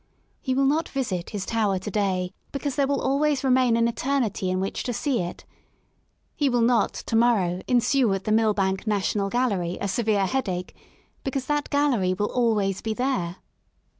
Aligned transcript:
He 0.41 0.55
will 0.55 0.65
not 0.65 0.89
visit 0.89 1.29
his 1.29 1.45
Tower 1.45 1.77
to 1.77 1.91
day 1.91 2.31
because 2.51 2.75
there 2.75 2.87
will 2.87 3.01
always 3.03 3.43
remain 3.43 3.77
an 3.77 3.87
eternity 3.87 4.49
in 4.49 4.59
whicl\ 4.59 4.81
to 4.81 4.93
see 4.93 5.21
it; 5.21 5.45
he 6.35 6.49
will 6.49 6.61
not, 6.63 6.91
to 7.05 7.15
morrow, 7.15 7.61
ensue 7.67 8.11
at 8.15 8.23
the 8.23 8.31
Millbank 8.31 8.87
National 8.87 9.29
Gallery 9.29 9.77
a 9.79 9.87
severe 9.87 10.25
head 10.25 10.49
ache, 10.49 10.75
because 11.23 11.45
that 11.45 11.69
Gallery 11.69 12.15
will 12.15 12.31
always 12.33 12.81
be 12.81 12.95
there. 12.95 13.35